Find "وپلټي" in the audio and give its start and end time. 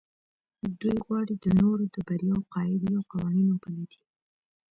3.51-4.01